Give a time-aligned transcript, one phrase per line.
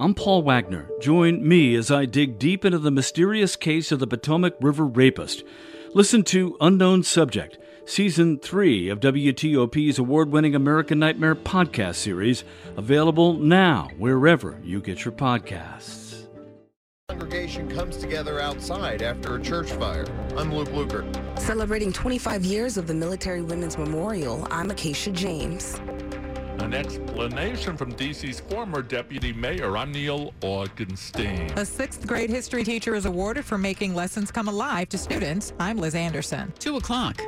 [0.00, 0.88] I'm Paul Wagner.
[0.98, 5.44] Join me as I dig deep into the mysterious case of the Potomac River rapist.
[5.92, 12.44] Listen to Unknown Subject, Season 3 of WTOP's award winning American Nightmare podcast series,
[12.78, 16.26] available now wherever you get your podcasts.
[17.10, 20.06] Congregation comes together outside after a church fire.
[20.34, 21.38] I'm Luke Lukert.
[21.38, 25.78] Celebrating 25 years of the Military Women's Memorial, I'm Acacia James.
[26.70, 29.76] An explanation from DC's former deputy mayor.
[29.76, 31.50] I'm Neil Augenstein.
[31.56, 35.52] A sixth grade history teacher is awarded for making lessons come alive to students.
[35.58, 36.52] I'm Liz Anderson.
[36.60, 37.20] Two o'clock.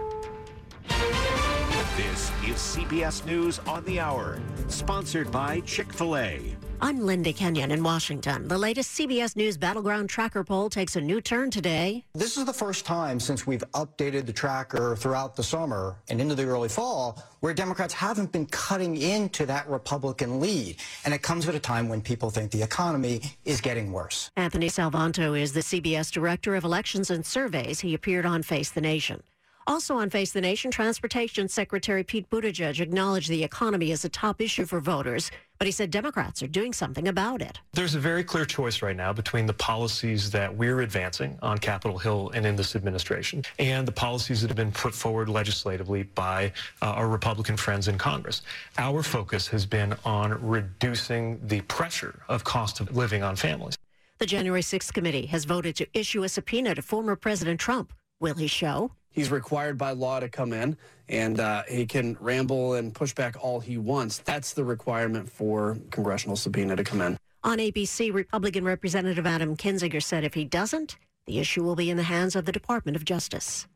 [1.97, 4.39] This is CBS News on the Hour,
[4.69, 6.55] sponsored by Chick fil A.
[6.85, 8.49] I'm Linda Kenyon in Washington.
[8.49, 12.05] The latest CBS News Battleground Tracker poll takes a new turn today.
[12.13, 16.35] This is the first time since we've updated the tracker throughout the summer and into
[16.35, 20.75] the early fall where Democrats haven't been cutting into that Republican lead.
[21.05, 24.33] And it comes at a time when people think the economy is getting worse.
[24.37, 27.79] Anthony Salvanto is the CBS Director of Elections and Surveys.
[27.79, 29.23] He appeared on Face the Nation.
[29.67, 34.41] Also on Face the Nation, Transportation Secretary Pete Buttigieg acknowledged the economy is a top
[34.41, 37.61] issue for voters, but he said Democrats are doing something about it.
[37.73, 41.97] There's a very clear choice right now between the policies that we're advancing on Capitol
[41.99, 46.53] Hill and in this administration and the policies that have been put forward legislatively by
[46.83, 48.43] uh, our Republican friends in Congress.
[48.79, 53.77] Our focus has been on reducing the pressure of cost of living on families.
[54.19, 57.93] The January 6th committee has voted to issue a subpoena to former President Trump.
[58.21, 58.93] Will he show?
[59.13, 60.77] He's required by law to come in,
[61.09, 64.19] and uh, he can ramble and push back all he wants.
[64.19, 67.19] That's the requirement for congressional subpoena to come in.
[67.45, 70.97] On ABC, Republican Representative Adam Kinzinger said if he doesn't,
[71.27, 73.67] the issue will be in the hands of the Department of Justice.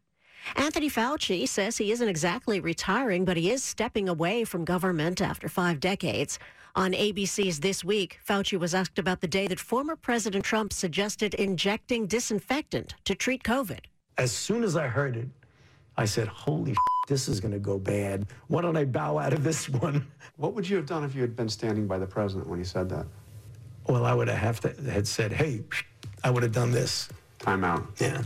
[0.55, 5.49] Anthony Fauci says he isn't exactly retiring, but he is stepping away from government after
[5.49, 6.39] five decades.
[6.77, 11.35] On ABC's This Week, Fauci was asked about the day that former President Trump suggested
[11.35, 13.81] injecting disinfectant to treat COVID.
[14.19, 15.29] As soon as I heard it,
[15.97, 16.77] I said, holy f-
[17.09, 18.27] this is going to go bad.
[18.49, 20.07] Why don't I bow out of this one?
[20.37, 22.65] What would you have done if you had been standing by the president when he
[22.65, 23.07] said that?
[23.89, 25.63] Well, I would have, have to, had said, hey,
[26.25, 27.09] I would have done this.
[27.39, 27.87] Time out.
[27.99, 28.23] Yeah.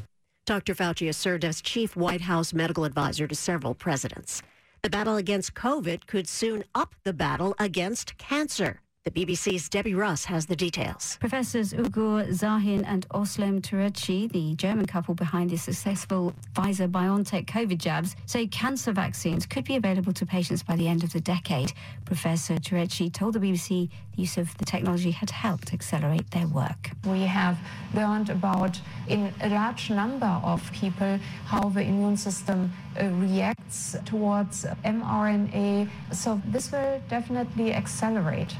[0.47, 0.75] Dr.
[0.75, 4.43] Fauci has served as chief White House medical advisor to several presidents.
[4.83, 8.81] The battle against COVID could soon up the battle against cancer.
[9.03, 11.17] The BBC's Debbie Russ has the details.
[11.21, 17.79] Professors Ugur Sahin and Ozlem Tureci, the German couple behind the successful Pfizer BioNTech COVID
[17.79, 21.73] jabs, say cancer vaccines could be available to patients by the end of the decade.
[22.05, 26.91] Professor Tureci told the BBC the use of the technology had helped accelerate their work.
[27.07, 27.59] We have
[27.95, 28.79] learned about,
[29.09, 35.89] in a large number of people, how the immune system uh, reacts towards mRNA.
[36.13, 38.55] So this will definitely accelerate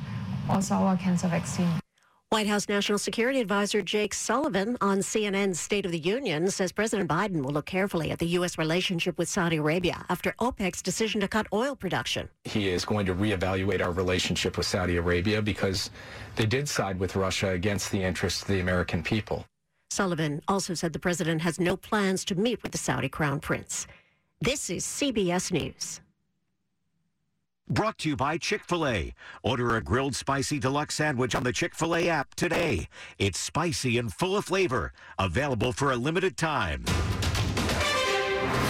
[0.51, 1.71] also our cancer vaccine.
[2.33, 7.11] White House National Security Advisor Jake Sullivan on CNN's State of the Union says President
[7.11, 8.57] Biden will look carefully at the U.S.
[8.57, 12.29] relationship with Saudi Arabia after OPEC's decision to cut oil production.
[12.45, 15.91] He is going to reevaluate our relationship with Saudi Arabia because
[16.37, 19.45] they did side with Russia against the interests of the American people.
[19.91, 23.89] Sullivan also said the president has no plans to meet with the Saudi crown prince.
[24.41, 26.01] This is CBS News.
[27.71, 29.15] Brought to you by Chick fil A.
[29.45, 32.89] Order a grilled spicy deluxe sandwich on the Chick fil A app today.
[33.17, 34.93] It's spicy and full of flavor.
[35.21, 36.83] Available for a limited time.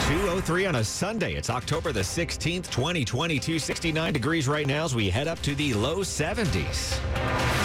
[0.06, 1.32] 203 on a Sunday.
[1.32, 3.58] It's October the 16th, 2022.
[3.58, 7.59] 69 degrees right now as we head up to the low 70s.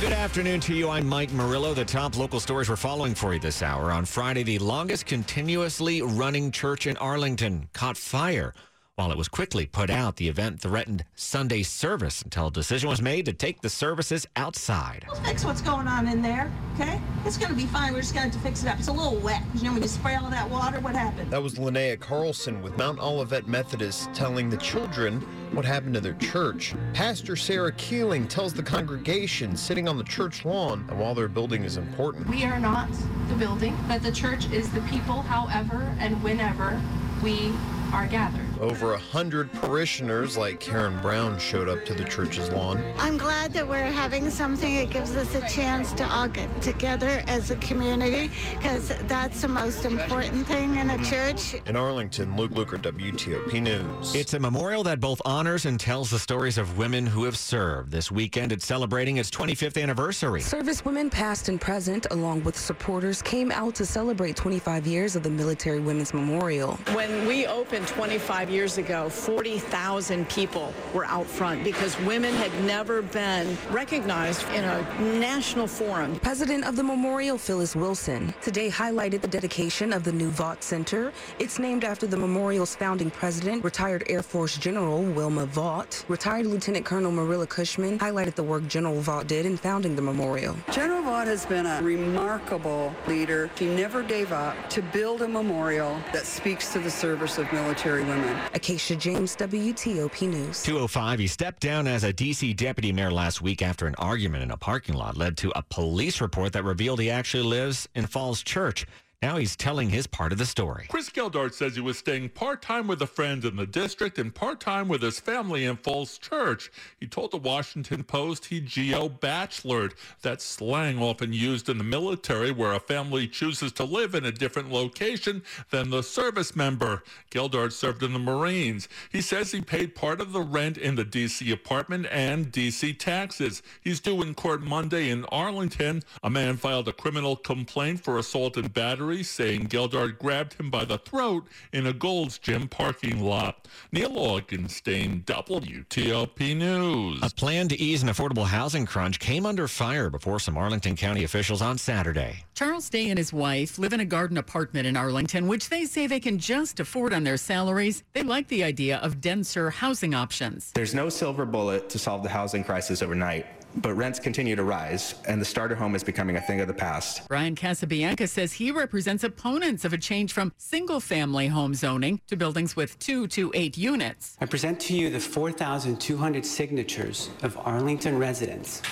[0.00, 0.88] Good afternoon to you.
[0.88, 1.74] I'm Mike Murillo.
[1.74, 3.92] The top local stories we're following for you this hour.
[3.92, 8.54] On Friday, the longest continuously running church in Arlington caught fire.
[9.00, 13.00] While it was quickly put out, the event threatened Sunday service until a decision was
[13.00, 15.06] made to take the services outside.
[15.08, 17.00] We'll fix what's going on in there, okay?
[17.24, 17.94] It's going to be fine.
[17.94, 18.78] We're just going to have to fix it up.
[18.78, 19.42] It's a little wet.
[19.54, 21.30] You know, when you spray all that water, what happened?
[21.30, 25.22] That was Linnea Carlson with Mount Olivet Methodist telling the children
[25.52, 26.74] what happened to their church.
[26.92, 31.64] Pastor Sarah Keeling tells the congregation sitting on the church lawn that while their building
[31.64, 32.90] is important, we are not
[33.28, 36.78] the building, but the church is the people, however and whenever
[37.22, 37.50] we
[37.94, 38.49] are gathered.
[38.60, 42.84] Over a hundred parishioners like Karen Brown showed up to the church's lawn.
[42.98, 47.22] I'm glad that we're having something that gives us a chance to all get together
[47.26, 51.54] as a community because that's the most important thing in a church.
[51.64, 54.14] In Arlington, Luke Lukert, WTOP News.
[54.14, 57.90] It's a memorial that both honors and tells the stories of women who have served.
[57.90, 60.42] This weekend, it's celebrating its 25th anniversary.
[60.42, 65.22] Service women, past and present, along with supporters, came out to celebrate 25 years of
[65.22, 66.78] the Military Women's Memorial.
[66.92, 72.52] When we opened 25 25 years ago, 40,000 people were out front because women had
[72.64, 74.82] never been recognized in a
[75.18, 76.18] national forum.
[76.20, 81.12] President of the memorial, Phyllis Wilson, today highlighted the dedication of the new Vaught Center.
[81.38, 86.04] It's named after the memorial's founding president, retired Air Force General Wilma Vaught.
[86.08, 90.56] Retired Lieutenant Colonel Marilla Cushman highlighted the work General Vaught did in founding the memorial.
[90.72, 93.50] General Vaught has been a remarkable leader.
[93.56, 98.02] He never gave up to build a memorial that speaks to the service of military
[98.02, 98.39] women.
[98.54, 100.62] Acacia James, WTOP News.
[100.62, 102.52] 205, he stepped down as a D.C.
[102.54, 106.20] deputy mayor last week after an argument in a parking lot led to a police
[106.20, 108.86] report that revealed he actually lives in Falls Church.
[109.22, 110.86] Now he's telling his part of the story.
[110.88, 114.88] Chris Geldart says he was staying part-time with a friend in the district and part-time
[114.88, 116.72] with his family in Falls Church.
[116.98, 119.92] He told the Washington Post he geo-bachelored.
[120.22, 124.32] That's slang often used in the military where a family chooses to live in a
[124.32, 127.02] different location than the service member.
[127.30, 128.88] Geldart served in the Marines.
[129.12, 131.52] He says he paid part of the rent in the D.C.
[131.52, 132.94] apartment and D.C.
[132.94, 133.62] taxes.
[133.82, 136.04] He's due in court Monday in Arlington.
[136.22, 140.84] A man filed a criminal complaint for assault and battery saying Geldart grabbed him by
[140.84, 143.68] the throat in a Gold's Gym parking lot.
[143.92, 147.20] Neil Augenstein, WTOP News.
[147.22, 151.24] A plan to ease an affordable housing crunch came under fire before some Arlington County
[151.24, 152.44] officials on Saturday.
[152.54, 156.06] Charles Day and his wife live in a garden apartment in Arlington, which they say
[156.06, 158.02] they can just afford on their salaries.
[158.12, 160.72] They like the idea of denser housing options.
[160.72, 163.46] There's no silver bullet to solve the housing crisis overnight.
[163.76, 166.74] But rents continue to rise, and the starter home is becoming a thing of the
[166.74, 167.28] past.
[167.28, 172.36] Brian Casabianca says he represents opponents of a change from single family home zoning to
[172.36, 174.36] buildings with two to eight units.
[174.40, 178.82] I present to you the 4,200 signatures of Arlington residents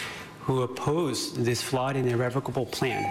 [0.49, 3.05] who oppose this flawed and irrevocable plan.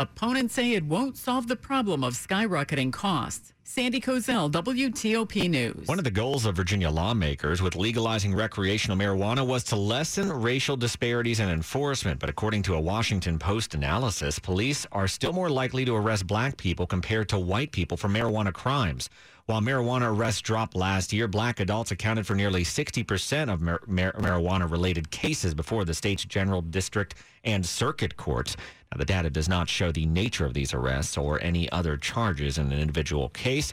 [0.00, 3.52] Opponents say it won't solve the problem of skyrocketing costs.
[3.62, 5.86] Sandy Kozel, WTOP News.
[5.86, 10.76] One of the goals of Virginia lawmakers with legalizing recreational marijuana was to lessen racial
[10.76, 12.18] disparities in enforcement.
[12.18, 16.56] But according to a Washington Post analysis, police are still more likely to arrest black
[16.56, 19.08] people compared to white people for marijuana crimes.
[19.46, 24.12] While marijuana arrests dropped last year, black adults accounted for nearly 60% of mar- mar-
[24.12, 28.56] marijuana related cases before the state's general district and circuit courts.
[28.92, 32.58] Now, the data does not show the nature of these arrests or any other charges
[32.58, 33.72] in an individual case.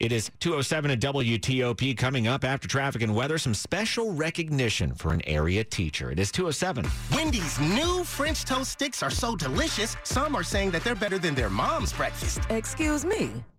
[0.00, 3.36] It is 207 at WTOP coming up after traffic and weather.
[3.36, 6.12] Some special recognition for an area teacher.
[6.12, 6.88] It is 207.
[7.12, 11.34] Wendy's new French toast sticks are so delicious, some are saying that they're better than
[11.34, 12.40] their mom's breakfast.
[12.48, 13.32] Excuse me.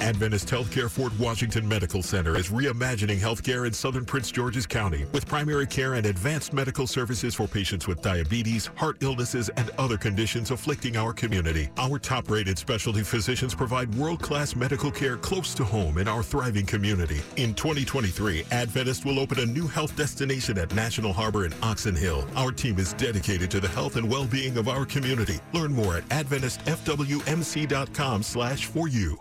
[0.00, 5.26] Adventist Healthcare Fort Washington Medical Center is reimagining healthcare in southern Prince George's County with
[5.26, 10.50] primary care and advanced medical services for patients with diabetes, heart illnesses, and other conditions
[10.50, 11.68] afflicting our community.
[11.76, 16.22] Our top rated specialty physicians provide world class medical care close to home in our
[16.22, 17.20] thriving community.
[17.36, 22.26] In 2023, Adventist will open a new health destination at National Harbor in Oxon Hill.
[22.34, 25.38] Our team is dedicated to the health and well being of our community.
[25.52, 29.20] Learn more at AdventistFWMC.com slash for you.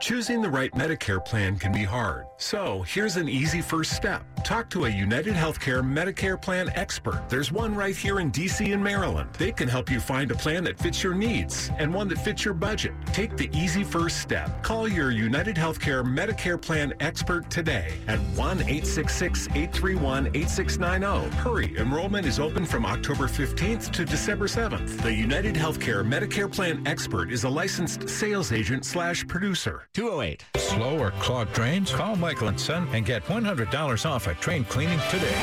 [0.00, 2.26] Choosing the right Medicare plan can be hard.
[2.36, 4.22] So here's an easy first step.
[4.44, 7.22] Talk to a United Healthcare Medicare plan expert.
[7.30, 9.30] There's one right here in DC and Maryland.
[9.38, 12.44] They can help you find a plan that fits your needs and one that fits
[12.44, 12.92] your budget.
[13.12, 14.62] Take the easy first step.
[14.62, 21.32] Call your United Healthcare Medicare plan expert today at 1-866-831-8690.
[21.34, 25.00] Hurry, enrollment is open from October 15th to December 7th.
[25.00, 29.88] The United Healthcare Medicare plan expert is a licensed sales agent slash producer.
[29.94, 30.44] 208.
[30.56, 31.92] Slow or clogged drains?
[31.92, 35.40] Call Michael and Son and get $100 off a train cleaning today.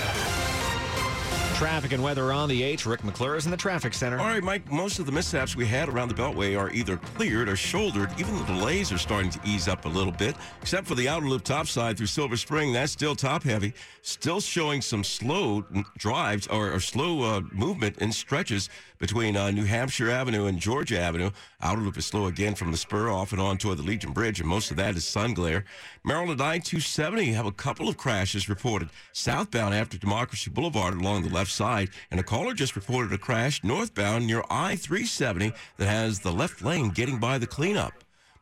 [1.61, 2.87] Traffic and weather on the H.
[2.87, 4.17] Rick McClure is in the traffic center.
[4.17, 7.47] All right, Mike, most of the mishaps we had around the Beltway are either cleared
[7.47, 8.09] or shouldered.
[8.17, 11.27] Even the delays are starting to ease up a little bit, except for the outer
[11.27, 12.73] loop topside through Silver Spring.
[12.73, 15.63] That's still top heavy, still showing some slow
[15.99, 20.99] drives or, or slow uh, movement in stretches between uh, New Hampshire Avenue and Georgia
[20.99, 21.29] Avenue.
[21.61, 24.39] Outer loop is slow again from the spur off and on toward the Legion Bridge,
[24.39, 25.65] and most of that is sun glare.
[26.03, 31.50] Maryland I-270 have a couple of crashes reported southbound after Democracy Boulevard along the left
[31.51, 36.61] side, and a caller just reported a crash northbound near I-370 that has the left
[36.61, 37.93] lane getting by the cleanup.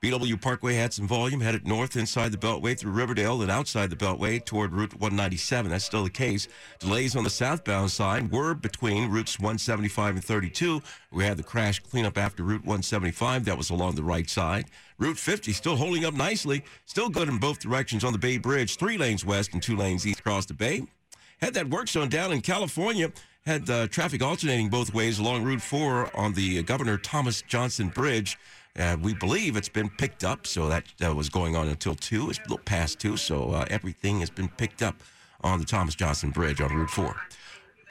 [0.01, 3.97] BW Parkway had some volume headed north inside the Beltway through Riverdale and outside the
[3.97, 5.71] Beltway toward Route 197.
[5.71, 6.47] That's still the case.
[6.79, 10.81] Delays on the southbound side were between routes 175 and 32.
[11.11, 13.43] We had the crash cleanup after Route 175.
[13.43, 14.67] That was along the right side.
[14.99, 16.63] Route 50 still holding up nicely.
[16.85, 18.77] Still good in both directions on the Bay Bridge.
[18.77, 20.83] Three lanes west and two lanes east across the Bay.
[21.41, 23.11] Had that work zone down in California.
[23.45, 28.37] Had uh, traffic alternating both ways along Route 4 on the Governor Thomas Johnson Bridge.
[28.77, 32.29] Uh, we believe it's been picked up, so that uh, was going on until 2.
[32.29, 34.95] It's a little past 2, so uh, everything has been picked up
[35.41, 37.15] on the Thomas Johnson Bridge on Route 4.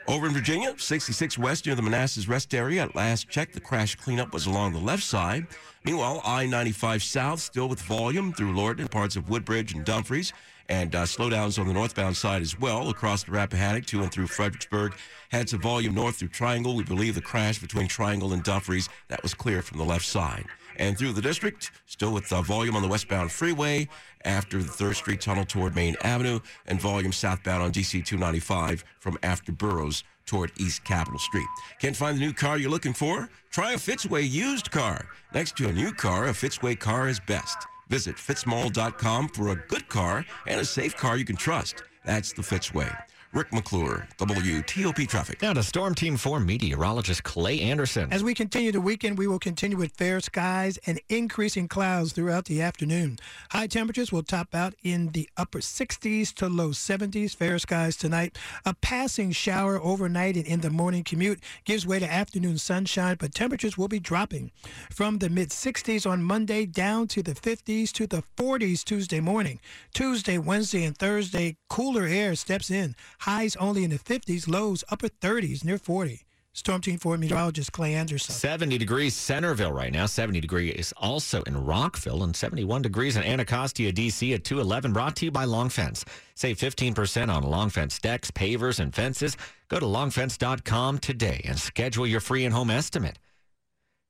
[0.07, 2.83] Over in Virginia, 66 West near the Manassas Rest area.
[2.83, 5.47] At last check, the crash cleanup was along the left side.
[5.85, 10.33] Meanwhile, I 95 South still with volume through Lorton and parts of Woodbridge and Dumfries.
[10.69, 14.27] And uh, slowdowns on the northbound side as well across the Rappahannock to and through
[14.27, 14.95] Fredericksburg.
[15.31, 16.77] Had some volume north through Triangle.
[16.77, 20.45] We believe the crash between Triangle and Dumfries, that was clear from the left side
[20.79, 23.89] and through the district, still with uh, volume on the westbound freeway
[24.25, 29.19] after the 3rd Street Tunnel toward Main Avenue, and volume southbound on DC 295 from
[29.23, 31.47] after Burroughs toward East Capitol Street.
[31.81, 33.29] Can't find the new car you're looking for?
[33.51, 35.07] Try a Fitzway used car.
[35.33, 37.57] Next to a new car, a Fitzway car is best.
[37.89, 41.83] Visit fitzmall.com for a good car and a safe car you can trust.
[42.05, 42.95] That's the Fitzway.
[43.35, 45.43] Rick McClure, WTOP Traffic.
[45.43, 48.11] Now to Storm Team 4 meteorologist Clay Anderson.
[48.11, 52.47] As we continue the weekend, we will continue with fair skies and increasing clouds throughout
[52.47, 53.19] the afternoon.
[53.51, 57.37] High temperatures will top out in the upper 60s to low 70s.
[57.37, 58.39] Fair skies tonight.
[58.65, 63.35] A passing shower overnight and in the morning commute gives way to afternoon sunshine, but
[63.35, 64.53] temperatures will be dropping
[64.91, 69.61] from the mid 60s on Monday down to the 50s to the 40s Tuesday morning.
[69.93, 72.95] Tuesday, Wednesday, and Thursday, cooler air steps in.
[73.21, 76.23] Highs only in the 50s, lows upper 30s, near 40.
[76.53, 78.35] Storm Team 4 meteorologist Clay Anderson.
[78.35, 80.07] 70 degrees Centerville right now.
[80.07, 84.35] 70 degrees also in Rockville and 71 degrees in Anacostia, D.C.
[84.35, 84.93] at 211.
[84.93, 86.05] Brought to you by Long Fence.
[86.35, 89.37] Save 15% on Long Fence decks, pavers, and fences.
[89.69, 93.21] Go to longfence.com today and schedule your free and home estimate.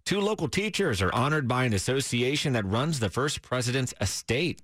[0.06, 4.62] Two local teachers are honored by an association that runs the first president's estate.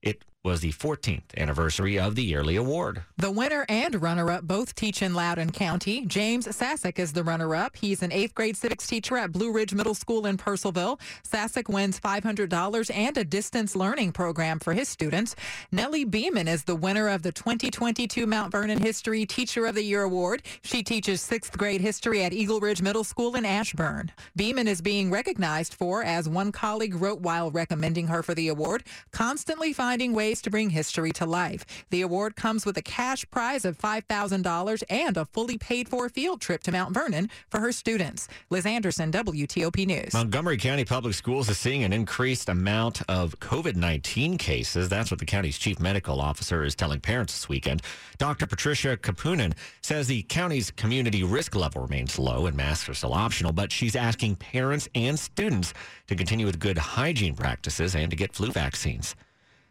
[0.00, 3.02] It was the 14th anniversary of the yearly award.
[3.18, 6.06] The winner and runner-up both teach in Loudoun County.
[6.06, 7.76] James Sasek is the runner-up.
[7.76, 10.98] He's an eighth grade civics teacher at Blue Ridge Middle School in Purcellville.
[11.28, 15.36] Sasek wins $500 and a distance learning program for his students.
[15.72, 20.04] Nellie Beeman is the winner of the 2022 Mount Vernon History Teacher of the Year
[20.04, 20.42] Award.
[20.62, 24.10] She teaches sixth grade history at Eagle Ridge Middle School in Ashburn.
[24.36, 28.84] Beeman is being recognized for, as one colleague wrote while recommending her for the award,
[29.12, 31.64] constantly finding ways to bring history to life.
[31.90, 36.40] The award comes with a cash prize of $5,000 and a fully paid for field
[36.40, 38.28] trip to Mount Vernon for her students.
[38.50, 40.14] Liz Anderson, WTOP News.
[40.14, 44.88] Montgomery County Public Schools is seeing an increased amount of COVID 19 cases.
[44.88, 47.82] That's what the county's chief medical officer is telling parents this weekend.
[48.18, 48.46] Dr.
[48.46, 53.52] Patricia Kapunan says the county's community risk level remains low and masks are still optional,
[53.52, 55.72] but she's asking parents and students
[56.06, 59.16] to continue with good hygiene practices and to get flu vaccines.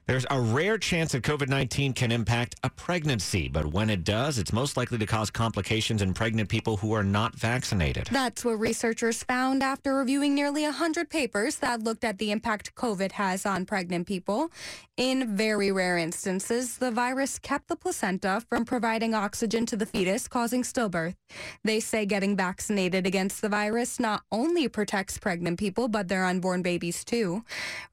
[0.09, 4.39] There's a rare chance that COVID 19 can impact a pregnancy, but when it does,
[4.39, 8.07] it's most likely to cause complications in pregnant people who are not vaccinated.
[8.11, 13.11] That's what researchers found after reviewing nearly 100 papers that looked at the impact COVID
[13.11, 14.49] has on pregnant people.
[14.97, 20.27] In very rare instances, the virus kept the placenta from providing oxygen to the fetus,
[20.27, 21.15] causing stillbirth.
[21.63, 26.63] They say getting vaccinated against the virus not only protects pregnant people, but their unborn
[26.63, 27.45] babies too.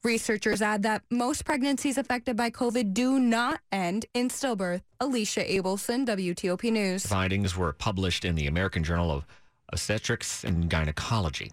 [0.03, 4.81] Researchers add that most pregnancies affected by COVID do not end in stillbirth.
[5.01, 7.05] Alicia Abelson, WTOP News.
[7.05, 9.25] Findings were published in the American Journal of
[9.73, 11.51] Obstetrics and Gynecology.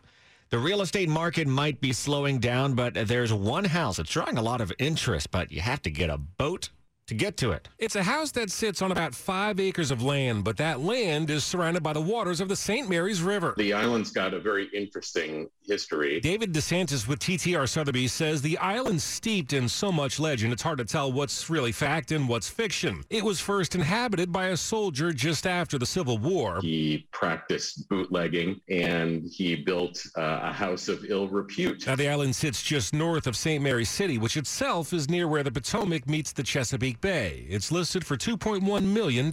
[0.50, 4.42] The real estate market might be slowing down, but there's one house that's drawing a
[4.42, 6.68] lot of interest, but you have to get a boat
[7.06, 7.68] to get to it.
[7.78, 11.44] It's a house that sits on about five acres of land, but that land is
[11.44, 12.88] surrounded by the waters of the St.
[12.88, 13.54] Mary's River.
[13.56, 16.20] The island's got a very interesting history.
[16.20, 20.78] David DeSantis with TTR Sotheby's says the island's steeped in so much legend, it's hard
[20.78, 23.04] to tell what's really fact and what's fiction.
[23.10, 26.60] It was first inhabited by a soldier just after the Civil War.
[26.60, 31.86] He practiced bootlegging and he built uh, a house of ill repute.
[31.86, 33.62] Now, the island sits just north of St.
[33.62, 37.46] Mary's City, which itself is near where the Potomac meets the Chesapeake Bay.
[37.48, 39.30] It's listed for $2.1 million.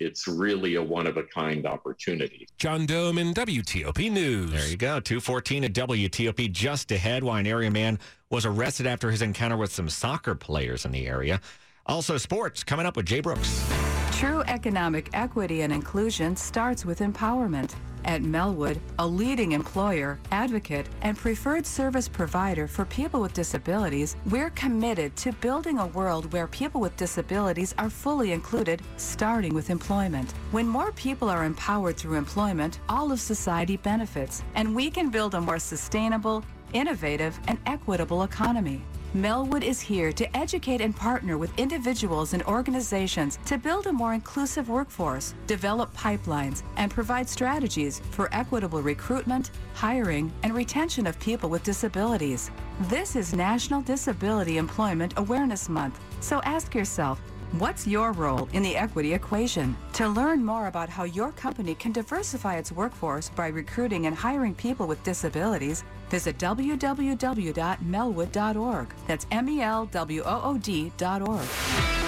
[0.00, 2.46] It's really a one of a kind opportunity.
[2.58, 4.50] John Domen WTOP News.
[4.50, 5.00] There you go.
[5.00, 7.24] 214 at WTOP just ahead.
[7.24, 7.98] Why an area man
[8.30, 11.40] was arrested after his encounter with some soccer players in the area.
[11.86, 13.68] Also, sports coming up with Jay Brooks.
[14.12, 17.74] True economic equity and inclusion starts with empowerment.
[18.04, 24.50] At Melwood, a leading employer, advocate, and preferred service provider for people with disabilities, we're
[24.50, 30.32] committed to building a world where people with disabilities are fully included, starting with employment.
[30.50, 35.34] When more people are empowered through employment, all of society benefits, and we can build
[35.34, 38.82] a more sustainable, innovative, and equitable economy.
[39.14, 44.14] Melwood is here to educate and partner with individuals and organizations to build a more
[44.14, 51.50] inclusive workforce, develop pipelines, and provide strategies for equitable recruitment, hiring, and retention of people
[51.50, 52.50] with disabilities.
[52.88, 57.20] This is National Disability Employment Awareness Month, so ask yourself,
[57.58, 59.76] What's your role in the equity equation?
[59.94, 64.54] To learn more about how your company can diversify its workforce by recruiting and hiring
[64.54, 68.94] people with disabilities, visit www.melwood.org.
[69.06, 72.01] That's M E L W O O D.org.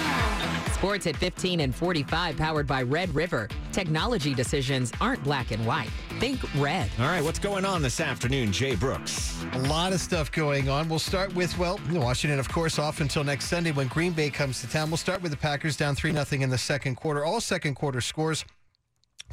[0.75, 3.47] Sports at 15 and 45, powered by Red River.
[3.71, 5.89] Technology decisions aren't black and white.
[6.19, 6.89] Think red.
[6.99, 9.45] All right, what's going on this afternoon, Jay Brooks?
[9.53, 10.89] A lot of stuff going on.
[10.89, 14.59] We'll start with, well, Washington, of course, off until next Sunday when Green Bay comes
[14.61, 14.89] to town.
[14.89, 17.23] We'll start with the Packers down 3 0 in the second quarter.
[17.23, 18.43] All second quarter scores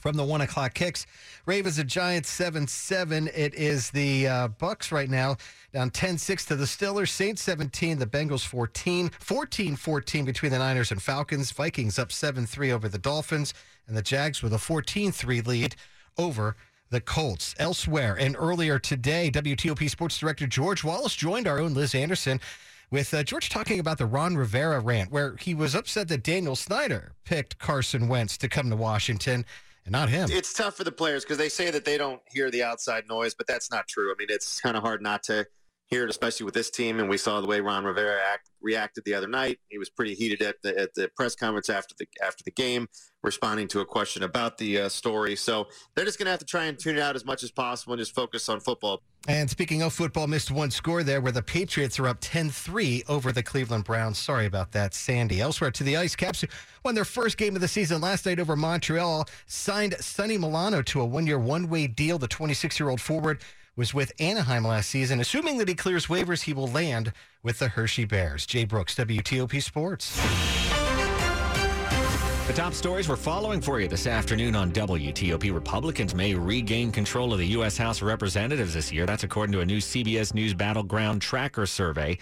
[0.02, 1.06] from the one o'clock kicks.
[1.46, 3.30] Ravens and Giants 7 7.
[3.34, 5.36] It is the uh, Bucs right now
[5.72, 7.08] down 10 6 to the Steelers.
[7.08, 9.10] Saints 17, the Bengals 14.
[9.20, 11.52] 14 14 between the Niners and Falcons.
[11.52, 13.54] Vikings up 7 3 over the Dolphins.
[13.86, 15.76] And the Jags with a 14 3 lead
[16.18, 16.56] over
[16.90, 17.54] the Colts.
[17.58, 22.40] Elsewhere and earlier today, WTOP Sports Director George Wallace joined our own Liz Anderson
[22.90, 26.54] with uh, George talking about the Ron Rivera rant, where he was upset that Daniel
[26.54, 29.46] Snyder picked Carson Wentz to come to Washington
[29.84, 30.28] and not him.
[30.30, 33.34] It's tough for the players because they say that they don't hear the outside noise,
[33.34, 34.12] but that's not true.
[34.12, 35.46] I mean, it's kind of hard not to
[35.92, 36.98] hear it, especially with this team.
[37.00, 39.58] And we saw the way Ron Rivera act, reacted the other night.
[39.68, 42.88] He was pretty heated at the at the press conference after the after the game,
[43.22, 45.36] responding to a question about the uh, story.
[45.36, 47.50] So they're just going to have to try and tune it out as much as
[47.50, 49.02] possible and just focus on football.
[49.28, 53.30] And speaking of football, missed one score there where the Patriots are up 10-3 over
[53.30, 54.18] the Cleveland Browns.
[54.18, 55.40] Sorry about that, Sandy.
[55.40, 56.44] Elsewhere to the Ice Caps
[56.84, 61.00] won their first game of the season last night over Montreal, signed Sonny Milano to
[61.00, 62.18] a one-year, one-way deal.
[62.18, 63.42] The 26-year-old forward
[63.76, 65.20] was with Anaheim last season.
[65.20, 68.46] Assuming that he clears waivers, he will land with the Hershey Bears.
[68.46, 70.20] Jay Brooks, WTOP Sports.
[72.46, 75.54] The top stories we're following for you this afternoon on WTOP.
[75.54, 77.78] Republicans may regain control of the U.S.
[77.78, 79.06] House of Representatives this year.
[79.06, 82.18] That's according to a new CBS News Battleground Tracker survey.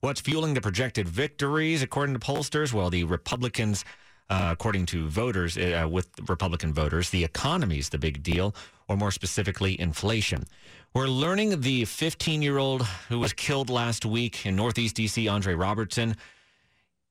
[0.00, 2.72] What's fueling the projected victories, according to pollsters?
[2.72, 3.84] Well, the Republicans,
[4.30, 8.54] uh, according to voters, uh, with Republican voters, the economy is the big deal,
[8.88, 10.44] or more specifically, inflation.
[10.94, 15.54] We're learning the 15 year old who was killed last week in Northeast D.C., Andre
[15.54, 16.14] Robertson,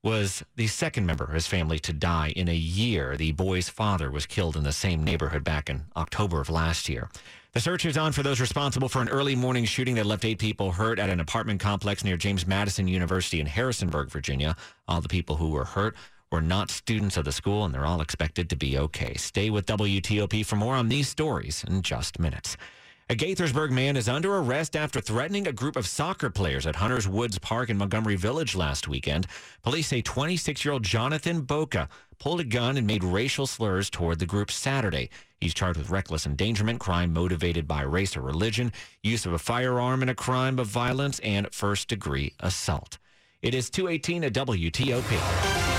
[0.01, 3.17] was the second member of his family to die in a year.
[3.17, 7.09] The boy's father was killed in the same neighborhood back in October of last year.
[7.51, 10.39] The search is on for those responsible for an early morning shooting that left eight
[10.39, 14.55] people hurt at an apartment complex near James Madison University in Harrisonburg, Virginia.
[14.87, 15.97] All the people who were hurt
[16.31, 19.15] were not students of the school, and they're all expected to be okay.
[19.15, 22.55] Stay with WTOP for more on these stories in just minutes.
[23.13, 27.07] A Gaithersburg man is under arrest after threatening a group of soccer players at Hunters
[27.07, 29.27] Woods Park in Montgomery Village last weekend.
[29.61, 34.17] Police say 26 year old Jonathan Boca pulled a gun and made racial slurs toward
[34.17, 35.11] the group Saturday.
[35.39, 38.73] He's charged with reckless endangerment, crime motivated by race or religion,
[39.03, 42.97] use of a firearm in a crime of violence, and first degree assault.
[43.43, 45.72] It is 218 at WTOP.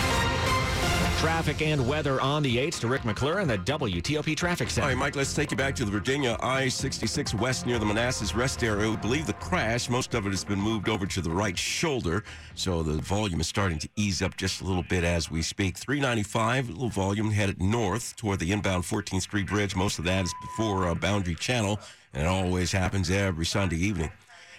[1.24, 4.84] Traffic and weather on the 8th to Rick McClure and the WTOP Traffic Center.
[4.84, 8.34] All right, Mike, let's take you back to the Virginia I-66 West near the Manassas
[8.34, 8.90] rest area.
[8.90, 12.24] We believe the crash, most of it has been moved over to the right shoulder,
[12.54, 15.78] so the volume is starting to ease up just a little bit as we speak.
[15.78, 19.74] 395, a little volume headed north toward the inbound 14th Street Bridge.
[19.74, 21.80] Most of that is before uh, Boundary Channel,
[22.12, 24.12] and it always happens every Sunday evening.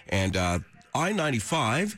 [0.08, 0.58] And uh,
[0.96, 1.96] I-95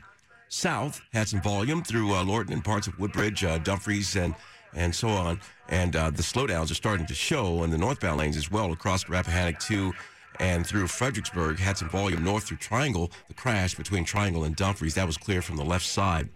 [0.50, 4.35] south had some volume through uh, Lorton and parts of Woodbridge, uh, Dumfries, and
[4.74, 5.40] and so on.
[5.68, 9.09] And uh, the slowdowns are starting to show in the northbound lanes as well across
[9.09, 9.92] Rappahannock 2
[10.40, 11.59] and through Fredericksburg.
[11.59, 13.11] Had some volume north through Triangle.
[13.28, 16.28] The crash between Triangle and Dumfries, that was clear from the left side.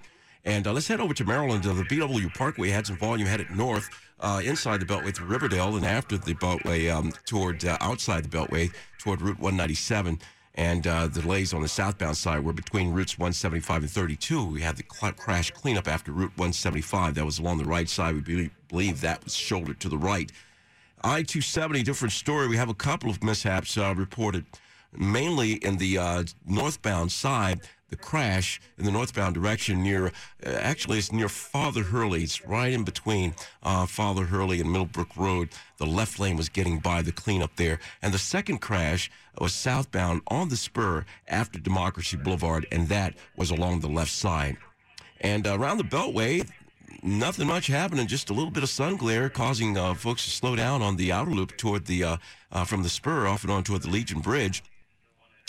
[0.45, 1.66] And uh, let's head over to Maryland.
[1.66, 3.88] Uh, the BW Parkway had some volume headed north
[4.21, 8.37] uh, inside the Beltway through Riverdale and after the Beltway um, toward uh, outside the
[8.37, 10.18] Beltway toward Route 197
[10.55, 14.45] and uh, delays on the southbound side were between routes 175 and 32.
[14.47, 17.15] We had the cl- crash cleanup after Route 175.
[17.15, 18.15] That was along the right side.
[18.15, 20.31] We be- believe that was shouldered to the right.
[21.03, 22.49] I 270, different story.
[22.49, 24.45] We have a couple of mishaps uh, reported,
[24.97, 27.62] mainly in the uh, northbound side.
[27.93, 30.11] The crash in the northbound direction near, uh,
[30.49, 32.23] actually, it's near Father Hurley.
[32.25, 35.51] It's right in between uh, Father Hurley and Middlebrook Road.
[35.77, 37.79] The left lane was getting by the cleanup there.
[38.01, 43.51] And the second crash was southbound on the spur after Democracy Boulevard, and that was
[43.51, 44.57] along the left side.
[45.21, 46.49] And uh, around the Beltway,
[47.03, 48.07] nothing much happening.
[48.07, 51.13] Just a little bit of sun glare causing uh, folks to slow down on the
[51.13, 52.17] outer loop toward the uh,
[52.51, 54.63] uh, from the spur off and on toward the Legion Bridge,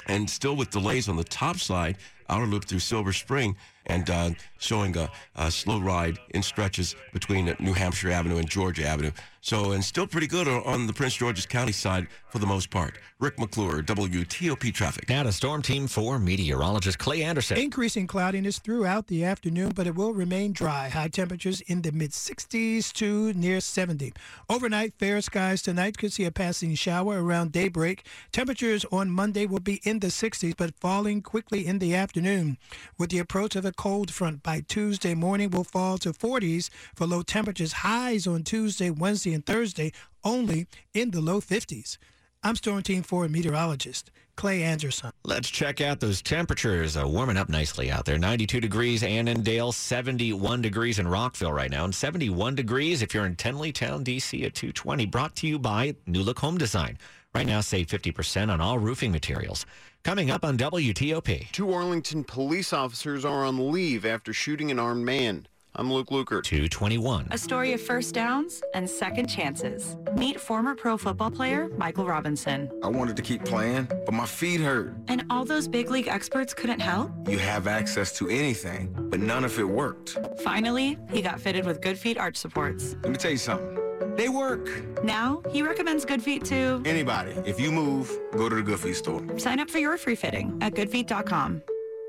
[0.08, 1.98] and still with delays on the top side,
[2.30, 7.56] outer loop through Silver Spring, and uh, showing a, a, slow ride in stretches between
[7.60, 9.12] New Hampshire Avenue and Georgia Avenue.
[9.43, 12.98] So, and still pretty good on the Prince George's County side for the most part.
[13.19, 15.10] Rick McClure, WTOP Traffic.
[15.10, 17.58] Now to Storm Team 4 meteorologist Clay Anderson.
[17.58, 20.88] Increasing cloudiness throughout the afternoon, but it will remain dry.
[20.88, 24.13] High temperatures in the mid 60s to near 70.
[24.50, 28.06] Overnight, fair skies tonight could see a passing shower around daybreak.
[28.32, 32.58] Temperatures on Monday will be in the 60s, but falling quickly in the afternoon.
[32.98, 37.06] With the approach of a cold front by Tuesday morning, will fall to 40s for
[37.06, 37.74] low temperatures.
[37.74, 39.92] Highs on Tuesday, Wednesday, and Thursday
[40.24, 41.98] only in the low 50s.
[42.44, 45.12] I'm Storm Team 4 meteorologist Clay Anderson.
[45.24, 46.98] Let's check out those temperatures.
[46.98, 48.18] Uh, warming up nicely out there.
[48.18, 53.36] 92 degrees Annandale, 71 degrees in Rockville right now, and 71 degrees if you're in
[53.36, 54.44] Tenleytown, D.C.
[54.44, 55.06] at 220.
[55.06, 56.98] Brought to you by New Look Home Design.
[57.34, 59.66] Right now, save 50% on all roofing materials.
[60.04, 61.50] Coming up on WTOP.
[61.54, 65.48] Two Arlington police officers are on leave after shooting an armed man.
[65.76, 66.44] I'm Luke Lukert.
[66.44, 67.30] 221.
[67.32, 69.96] A story of first downs and second chances.
[70.18, 72.70] Meet former pro football player Michael Robinson.
[72.84, 74.94] I wanted to keep playing, but my feet hurt.
[75.08, 77.10] And all those big league experts couldn't help?
[77.30, 80.18] You have access to anything, but none of it worked.
[80.44, 82.98] Finally, he got fitted with Good Feet arch supports.
[83.04, 83.83] Let me tell you something.
[84.15, 84.69] They work.
[85.04, 87.32] Now, he recommends Good Feet to anybody.
[87.45, 89.21] If you move, go to the Good Feet store.
[89.38, 91.63] Sign up for your free fitting at goodfeet.com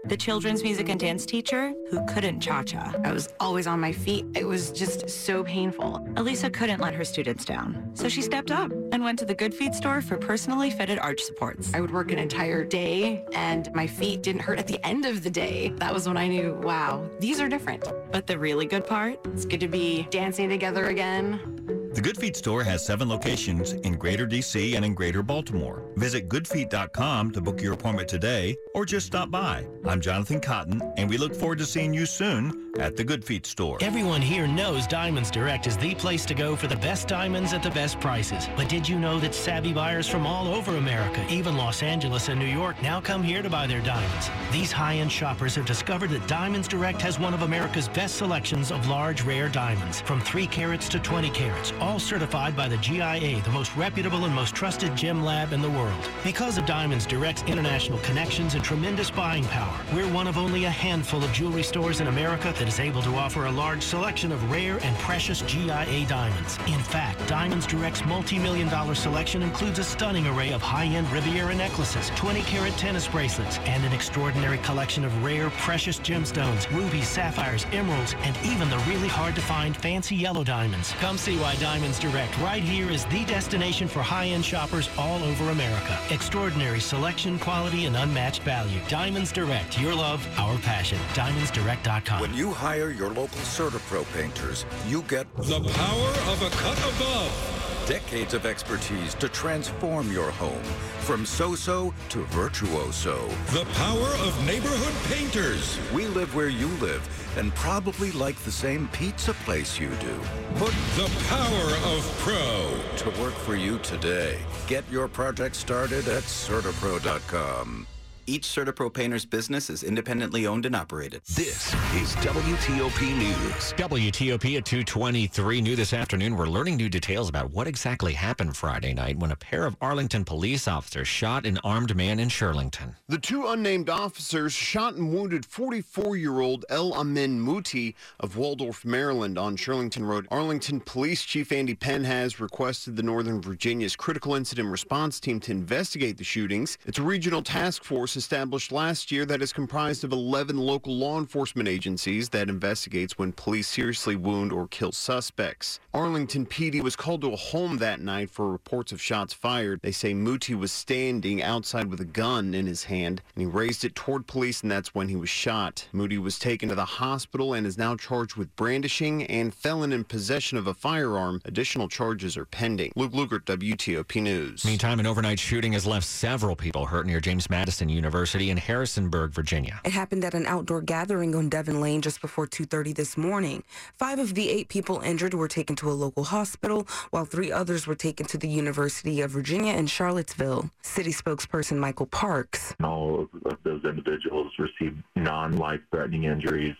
[0.06, 2.94] the children's music and dance teacher who couldn't cha-cha.
[3.04, 4.26] I was always on my feet.
[4.34, 6.06] It was just so painful.
[6.16, 9.54] Elisa couldn't let her students down, so she stepped up and went to the Good
[9.54, 11.72] Feet store for personally fitted arch supports.
[11.74, 15.22] I would work an entire day and my feet didn't hurt at the end of
[15.22, 15.72] the day.
[15.76, 17.84] That was when I knew, wow, these are different.
[18.12, 19.18] But the really good part?
[19.26, 21.83] It's good to be dancing together again.
[21.94, 25.84] The Good Feet store has seven locations in Greater DC and in Greater Baltimore.
[25.94, 29.64] Visit goodfeet.com to book your appointment today or just stop by.
[29.86, 33.46] I'm Jonathan Cotton, and we look forward to seeing you soon at the Good Feet
[33.46, 33.78] store.
[33.80, 37.62] Everyone here knows Diamonds Direct is the place to go for the best diamonds at
[37.62, 38.48] the best prices.
[38.56, 42.40] But did you know that savvy buyers from all over America, even Los Angeles and
[42.40, 44.30] New York, now come here to buy their diamonds?
[44.50, 48.88] These high-end shoppers have discovered that Diamonds Direct has one of America's best selections of
[48.88, 53.50] large, rare diamonds, from 3 carats to 20 carats, all certified by the GIA, the
[53.50, 56.08] most reputable and most trusted gem lab in the world.
[56.24, 60.70] Because of Diamonds Direct's international connections and tremendous buying power, we're one of only a
[60.70, 64.50] handful of jewelry stores in America that is able to offer a large selection of
[64.50, 66.56] rare and precious GIA diamonds.
[66.66, 72.08] In fact, Diamonds Direct's multi-million dollar selection includes a stunning array of high-end Riviera necklaces,
[72.12, 78.34] 20-carat tennis bracelets, and an extraordinary collection of rare, precious gemstones, rubies, sapphires, emeralds, and
[78.46, 80.92] even the really hard-to-find fancy yellow diamonds.
[80.92, 85.50] Come see why Diamonds Direct right here is the destination for high-end shoppers all over
[85.50, 85.98] America.
[86.10, 88.78] Extraordinary selection, quality, and unmatched value.
[88.88, 90.98] Diamonds Direct, your love, our passion.
[91.14, 92.20] DiamondsDirect.com.
[92.20, 97.53] When you hire your local CertaPro painters, you get the power of a cut above.
[97.86, 100.62] Decades of expertise to transform your home
[101.00, 103.28] from so-so to virtuoso.
[103.52, 105.78] The power of neighborhood painters.
[105.92, 110.18] We live where you live and probably like the same pizza place you do.
[110.54, 114.38] Put the power of pro to work for you today.
[114.66, 117.86] Get your project started at CertaPro.com.
[118.26, 121.20] Each CertaPro painter's business is independently owned and operated.
[121.34, 123.74] This is WTOP News.
[123.74, 125.60] WTOP at 223.
[125.60, 129.36] New this afternoon, we're learning new details about what exactly happened Friday night when a
[129.36, 132.94] pair of Arlington police officers shot an armed man in Shirlington.
[133.08, 139.54] The two unnamed officers shot and wounded 44-year-old El Amin Muti of Waldorf, Maryland on
[139.54, 140.26] Shirlington Road.
[140.30, 145.52] Arlington Police Chief Andy Penn has requested the Northern Virginia's Critical Incident Response Team to
[145.52, 146.78] investigate the shootings.
[146.86, 151.18] It's a regional task force established last year that is comprised of 11 local law
[151.18, 155.80] enforcement agencies that investigates when police seriously wound or kill suspects.
[155.92, 159.80] Arlington PD was called to a home that night for reports of shots fired.
[159.82, 163.84] They say Muti was standing outside with a gun in his hand and he raised
[163.84, 165.88] it toward police and that's when he was shot.
[165.92, 170.04] Muti was taken to the hospital and is now charged with brandishing and felon in
[170.04, 171.40] possession of a firearm.
[171.44, 172.92] Additional charges are pending.
[172.96, 174.64] Luke Lukert, WTOP News.
[174.64, 178.03] Meantime, an overnight shooting has left several people hurt near James Madison University.
[178.04, 179.80] University in Harrisonburg, Virginia.
[179.82, 183.62] It happened at an outdoor gathering on Devon Lane just before 2.30 this morning.
[183.94, 187.86] Five of the eight people injured were taken to a local hospital, while three others
[187.86, 190.70] were taken to the University of Virginia in Charlottesville.
[190.82, 192.74] City spokesperson Michael Parks.
[192.84, 196.76] All of those individuals received non-life-threatening injuries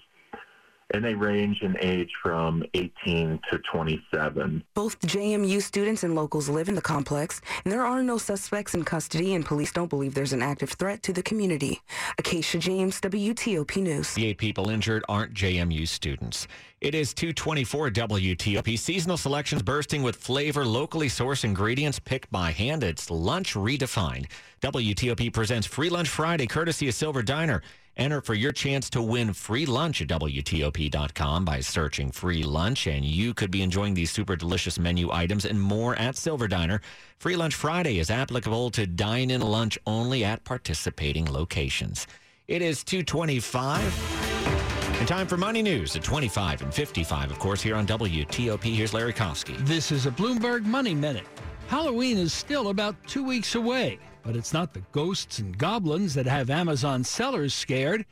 [0.92, 4.62] and they range in age from 18 to 27.
[4.74, 8.84] Both JMU students and locals live in the complex, and there are no suspects in
[8.84, 11.80] custody, and police don't believe there's an active threat to the community.
[12.18, 14.14] Acacia James, WTOP News.
[14.14, 16.46] The eight people injured aren't JMU students.
[16.80, 18.78] It is 224 WTOP.
[18.78, 22.84] Seasonal selections bursting with flavor, locally sourced ingredients picked by hand.
[22.84, 24.26] It's lunch redefined.
[24.60, 27.62] WTOP presents Free Lunch Friday, courtesy of Silver Diner.
[27.96, 33.04] Enter for your chance to win free lunch at WTOP.com by searching free lunch, and
[33.04, 36.80] you could be enjoying these super delicious menu items and more at Silver Diner.
[37.18, 42.08] Free Lunch Friday is applicable to dine in lunch only at participating locations.
[42.48, 44.98] It is 225.
[44.98, 48.74] And time for Money News at 25 and 55, of course, here on WTOP.
[48.74, 49.56] Here's Larry Kofsky.
[49.66, 51.26] This is a Bloomberg Money Minute.
[51.68, 54.00] Halloween is still about two weeks away.
[54.24, 58.06] But it's not the ghosts and goblins that have Amazon sellers scared.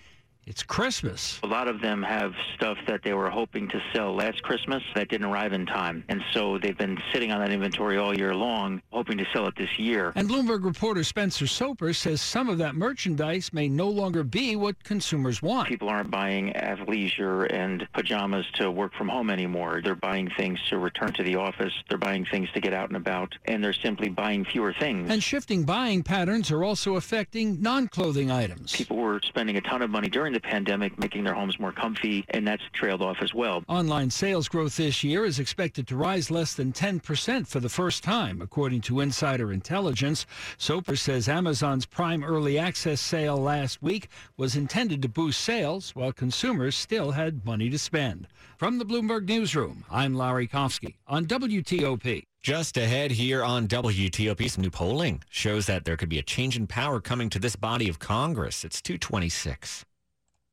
[0.44, 1.38] It's Christmas.
[1.44, 5.08] A lot of them have stuff that they were hoping to sell last Christmas that
[5.08, 6.04] didn't arrive in time.
[6.08, 9.54] And so they've been sitting on that inventory all year long, hoping to sell it
[9.56, 10.12] this year.
[10.16, 14.82] And Bloomberg reporter Spencer Soper says some of that merchandise may no longer be what
[14.82, 15.68] consumers want.
[15.68, 19.80] People aren't buying athleisure and pajamas to work from home anymore.
[19.82, 21.72] They're buying things to return to the office.
[21.88, 23.32] They're buying things to get out and about.
[23.44, 25.08] And they're simply buying fewer things.
[25.08, 28.72] And shifting buying patterns are also affecting non-clothing items.
[28.72, 32.24] People were spending a ton of money during the pandemic, making their homes more comfy,
[32.30, 33.62] and that's trailed off as well.
[33.68, 38.02] Online sales growth this year is expected to rise less than 10% for the first
[38.02, 40.26] time, according to insider intelligence.
[40.56, 46.12] Soper says Amazon's Prime Early Access sale last week was intended to boost sales while
[46.12, 48.26] consumers still had money to spend.
[48.56, 52.22] From the Bloomberg Newsroom, I'm Larry Kofsky on WTOP.
[52.42, 56.56] Just ahead here on WTOP, some new polling shows that there could be a change
[56.56, 58.64] in power coming to this body of Congress.
[58.64, 59.84] It's 226.